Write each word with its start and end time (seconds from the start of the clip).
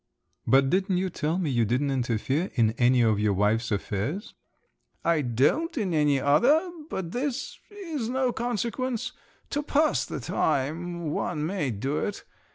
"But 0.47 0.71
didn't 0.71 0.97
you 0.97 1.11
tell 1.11 1.37
me 1.37 1.51
you 1.51 1.63
didn't 1.63 1.91
interfere 1.91 2.49
in 2.55 2.71
any 2.79 3.01
of 3.01 3.19
your 3.19 3.33
wife's 3.33 3.69
affairs?" 3.69 4.33
"I 5.05 5.21
don't 5.21 5.77
in 5.77 5.93
any 5.93 6.19
other. 6.19 6.71
But 6.89 7.11
this… 7.11 7.59
is 7.69 8.09
no 8.09 8.31
consequence. 8.31 9.11
To 9.51 9.61
pass 9.61 10.03
the 10.05 10.19
time—one 10.19 11.45
may 11.45 11.69
do 11.69 11.97
it. 11.99 12.23